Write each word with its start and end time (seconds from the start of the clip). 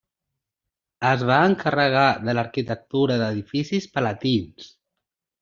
Es 1.09 1.25
va 1.31 1.35
encarregar 1.49 2.05
de 2.23 2.35
l'arquitectura 2.39 3.19
d'edificis 3.25 3.87
palatins. 3.99 4.73